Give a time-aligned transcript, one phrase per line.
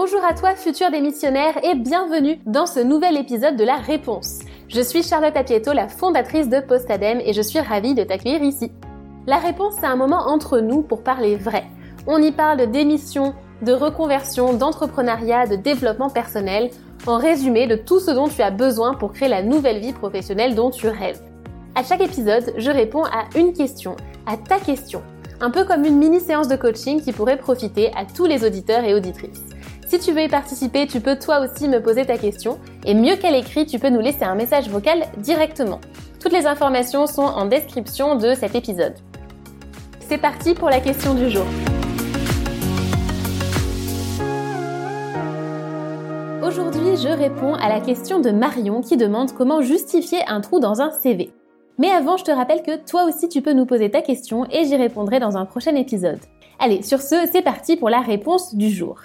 [0.00, 4.38] Bonjour à toi futur démissionnaire et bienvenue dans ce nouvel épisode de la réponse.
[4.68, 8.70] Je suis Charlotte Apieto, la fondatrice de Postadem et je suis ravie de t'accueillir ici.
[9.26, 11.64] La réponse c'est un moment entre nous pour parler vrai.
[12.06, 16.70] On y parle de démission, de reconversion, d'entrepreneuriat, de développement personnel,
[17.08, 20.54] en résumé de tout ce dont tu as besoin pour créer la nouvelle vie professionnelle
[20.54, 21.20] dont tu rêves.
[21.74, 23.96] À chaque épisode, je réponds à une question,
[24.28, 25.02] à ta question,
[25.40, 28.84] un peu comme une mini séance de coaching qui pourrait profiter à tous les auditeurs
[28.84, 29.42] et auditrices.
[29.88, 33.16] Si tu veux y participer, tu peux toi aussi me poser ta question et mieux
[33.16, 35.80] qu'à l'écrit, tu peux nous laisser un message vocal directement.
[36.20, 38.92] Toutes les informations sont en description de cet épisode.
[40.00, 41.46] C'est parti pour la question du jour.
[46.46, 50.82] Aujourd'hui, je réponds à la question de Marion qui demande comment justifier un trou dans
[50.82, 51.30] un CV.
[51.78, 54.66] Mais avant, je te rappelle que toi aussi tu peux nous poser ta question et
[54.66, 56.20] j'y répondrai dans un prochain épisode.
[56.58, 59.00] Allez, sur ce, c'est parti pour la réponse du jour.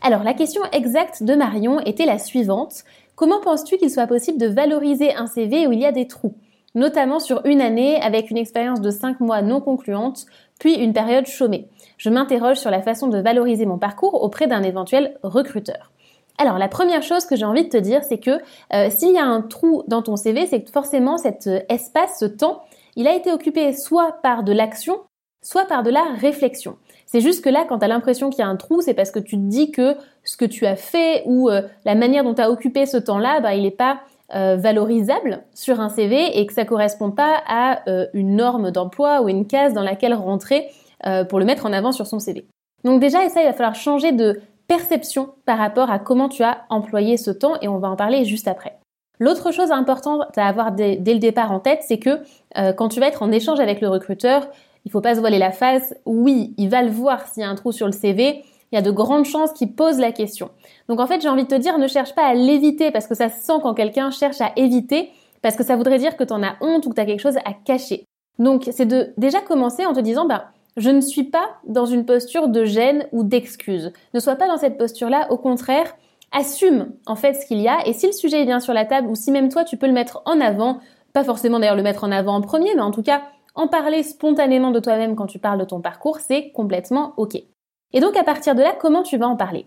[0.00, 2.84] Alors la question exacte de Marion était la suivante.
[3.16, 6.34] Comment penses-tu qu'il soit possible de valoriser un CV où il y a des trous?
[6.74, 10.26] Notamment sur une année avec une expérience de 5 mois non concluante,
[10.60, 11.68] puis une période chômée.
[11.96, 15.90] Je m'interroge sur la façon de valoriser mon parcours auprès d'un éventuel recruteur.
[16.38, 18.38] Alors la première chose que j'ai envie de te dire, c'est que
[18.72, 22.18] euh, s'il y a un trou dans ton CV, c'est que forcément cet euh, espace,
[22.20, 22.62] ce temps,
[22.94, 25.00] il a été occupé soit par de l'action,
[25.42, 26.76] soit par de la réflexion.
[27.06, 29.10] C'est juste que là, quand tu as l'impression qu'il y a un trou, c'est parce
[29.10, 32.34] que tu te dis que ce que tu as fait ou euh, la manière dont
[32.34, 34.00] tu as occupé ce temps-là, bah, il n'est pas
[34.34, 39.22] euh, valorisable sur un CV et que ça correspond pas à euh, une norme d'emploi
[39.22, 40.68] ou une case dans laquelle rentrer
[41.28, 42.44] pour le mettre en avant sur son CV.
[42.82, 46.64] Donc déjà, ça, il va falloir changer de perception par rapport à comment tu as
[46.70, 48.76] employé ce temps et on va en parler juste après.
[49.20, 52.18] L'autre chose importante à avoir dès, le départ en tête, c'est que
[52.72, 54.48] quand tu vas être en échange avec le recruteur,
[54.84, 55.94] il faut pas se voiler la face.
[56.06, 58.44] Oui, il va le voir s'il y a un trou sur le CV.
[58.70, 60.50] Il y a de grandes chances qu'il pose la question.
[60.88, 63.14] Donc en fait, j'ai envie de te dire, ne cherche pas à l'éviter parce que
[63.14, 65.10] ça se sent quand quelqu'un cherche à éviter
[65.42, 67.20] parce que ça voudrait dire que tu en as honte ou que tu as quelque
[67.20, 68.04] chose à cacher.
[68.38, 72.04] Donc c'est de déjà commencer en te disant, bah, je ne suis pas dans une
[72.04, 73.92] posture de gêne ou d'excuse.
[74.14, 75.94] Ne sois pas dans cette posture-là, au contraire,
[76.32, 78.84] assume en fait ce qu'il y a et si le sujet est bien sur la
[78.84, 80.78] table ou si même toi tu peux le mettre en avant,
[81.12, 83.22] pas forcément d'ailleurs le mettre en avant en premier, mais en tout cas
[83.58, 87.34] en parler spontanément de toi-même quand tu parles de ton parcours, c'est complètement OK.
[87.92, 89.66] Et donc à partir de là, comment tu vas en parler?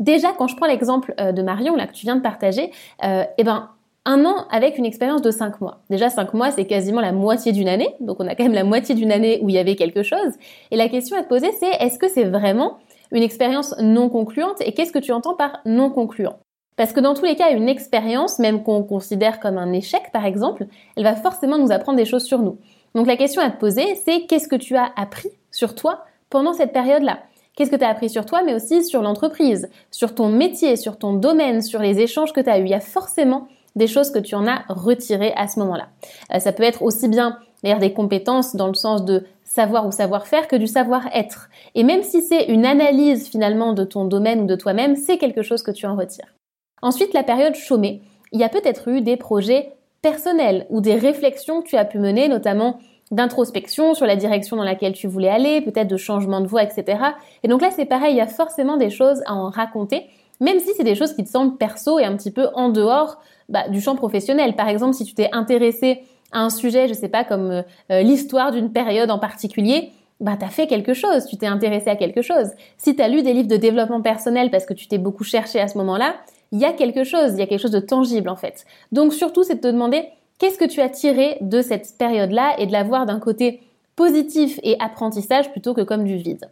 [0.00, 2.72] Déjà, quand je prends l'exemple euh, de Marion là que tu viens de partager,
[3.04, 3.70] euh, eh ben
[4.04, 5.82] un an avec une expérience de 5 mois.
[5.88, 8.64] Déjà 5 mois, c'est quasiment la moitié d'une année, donc on a quand même la
[8.64, 10.32] moitié d'une année où il y avait quelque chose.
[10.72, 12.78] Et la question à te poser, c'est est-ce que c'est vraiment
[13.12, 14.60] une expérience non concluante?
[14.62, 16.38] Et qu'est-ce que tu entends par non concluant?
[16.76, 20.24] Parce que dans tous les cas, une expérience, même qu'on considère comme un échec par
[20.24, 20.66] exemple,
[20.96, 22.58] elle va forcément nous apprendre des choses sur nous.
[22.94, 26.52] Donc la question à te poser, c'est qu'est-ce que tu as appris sur toi pendant
[26.52, 27.20] cette période-là?
[27.56, 30.98] Qu'est-ce que tu as appris sur toi, mais aussi sur l'entreprise, sur ton métier, sur
[30.98, 32.64] ton domaine, sur les échanges que tu as eus?
[32.64, 35.88] Il y a forcément des choses que tu en as retirées à ce moment-là.
[36.34, 40.48] Euh, ça peut être aussi bien des compétences dans le sens de savoir ou savoir-faire
[40.48, 41.48] que du savoir-être.
[41.74, 45.42] Et même si c'est une analyse finalement de ton domaine ou de toi-même, c'est quelque
[45.42, 46.34] chose que tu en retires.
[46.80, 48.02] Ensuite, la période chômée.
[48.32, 51.98] Il y a peut-être eu des projets personnelles ou des réflexions que tu as pu
[51.98, 52.78] mener, notamment
[53.12, 56.98] d'introspection sur la direction dans laquelle tu voulais aller, peut-être de changement de voie, etc.
[57.42, 60.06] Et donc là, c'est pareil, il y a forcément des choses à en raconter,
[60.40, 63.20] même si c'est des choses qui te semblent perso et un petit peu en dehors
[63.48, 64.56] bah, du champ professionnel.
[64.56, 66.00] Par exemple, si tu t'es intéressé
[66.32, 70.36] à un sujet, je sais pas, comme euh, euh, l'histoire d'une période en particulier, bah
[70.38, 72.50] t'as fait quelque chose, tu t'es intéressé à quelque chose.
[72.78, 75.60] Si tu as lu des livres de développement personnel parce que tu t'es beaucoup cherché
[75.60, 76.14] à ce moment-là,
[76.52, 78.64] il y a quelque chose, il y a quelque chose de tangible en fait.
[78.92, 80.04] Donc surtout, c'est de te demander
[80.38, 83.60] qu'est-ce que tu as tiré de cette période-là et de la voir d'un côté
[83.96, 86.50] positif et apprentissage plutôt que comme du vide.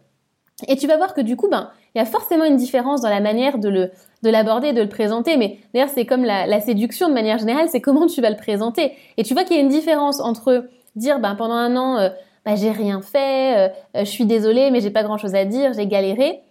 [0.67, 3.09] Et tu vas voir que du coup, ben, il y a forcément une différence dans
[3.09, 3.91] la manière de le
[4.23, 5.37] de l'aborder, de le présenter.
[5.37, 8.93] Mais d'ailleurs, c'est comme la, séduction de manière générale, c'est comment tu vas le présenter.
[9.17, 12.09] Et tu vois qu'il y a une différence entre dire, ben, pendant un an, euh,
[12.45, 15.45] ben, j'ai rien fait, euh, euh, je suis désolée, mais j'ai pas grand chose à
[15.45, 16.41] dire, j'ai galéré,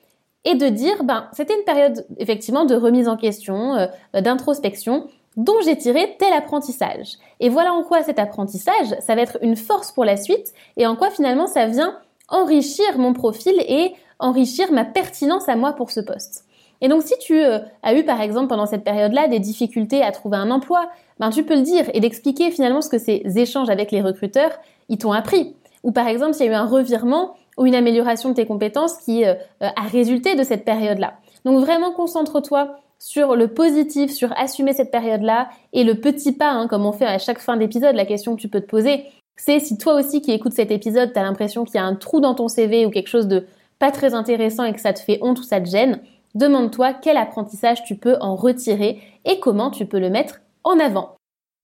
[0.45, 3.87] et de dire, ben, c'était une période effectivement de remise en question, euh,
[4.21, 5.07] d'introspection,
[5.37, 7.19] dont j'ai tiré tel apprentissage.
[7.39, 10.87] Et voilà en quoi cet apprentissage, ça va être une force pour la suite, et
[10.87, 11.97] en quoi finalement ça vient
[12.29, 16.45] enrichir mon profil et enrichir ma pertinence à moi pour ce poste.
[16.81, 20.13] Et donc si tu euh, as eu par exemple pendant cette période-là des difficultés à
[20.13, 20.89] trouver un emploi,
[21.19, 24.53] ben tu peux le dire et d'expliquer finalement ce que ces échanges avec les recruteurs,
[24.89, 25.55] ils t'ont appris.
[25.83, 28.97] Ou par exemple s'il y a eu un revirement ou une amélioration de tes compétences
[29.05, 31.15] qui euh, euh, a résulté de cette période-là.
[31.45, 36.67] Donc vraiment concentre-toi sur le positif, sur assumer cette période-là et le petit pas, hein,
[36.67, 39.05] comme on fait à chaque fin d'épisode, la question que tu peux te poser,
[39.37, 41.95] c'est si toi aussi qui écoutes cet épisode, tu as l'impression qu'il y a un
[41.95, 43.47] trou dans ton CV ou quelque chose de
[43.79, 46.01] pas très intéressant et que ça te fait honte ou ça te gêne,
[46.35, 51.17] Demande-toi quel apprentissage tu peux en retirer et comment tu peux le mettre en avant.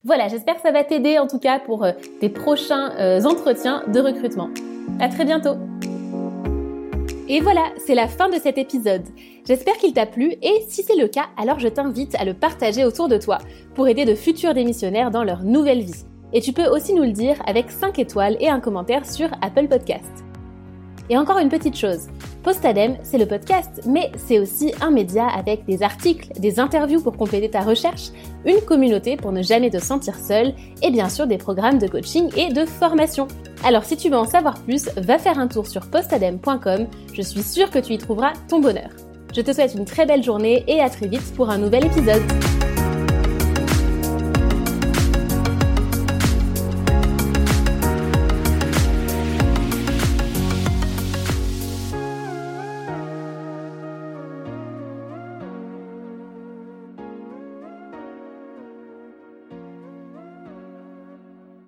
[0.03, 2.91] Voilà, j'espère que ça va t'aider en tout cas pour euh, tes prochains
[3.25, 4.49] entretiens de recrutement.
[4.99, 5.57] À très bientôt.
[7.29, 9.03] Et voilà, c'est la fin de cet épisode.
[9.45, 12.85] J'espère qu'il t'a plu et si c'est le cas, alors je t'invite à le partager
[12.85, 13.39] autour de toi
[13.75, 16.05] pour aider de futurs démissionnaires dans leur nouvelle vie.
[16.31, 19.67] Et tu peux aussi nous le dire avec 5 étoiles et un commentaire sur Apple
[19.67, 20.26] Podcast.
[21.09, 22.07] Et encore une petite chose,
[22.43, 27.15] Postadem, c'est le podcast, mais c'est aussi un média avec des articles, des interviews pour
[27.15, 28.09] compléter ta recherche,
[28.45, 32.29] une communauté pour ne jamais te sentir seul, et bien sûr des programmes de coaching
[32.35, 33.27] et de formation.
[33.63, 37.43] Alors si tu veux en savoir plus, va faire un tour sur postadem.com, je suis
[37.43, 38.89] sûre que tu y trouveras ton bonheur.
[39.35, 42.23] Je te souhaite une très belle journée et à très vite pour un nouvel épisode.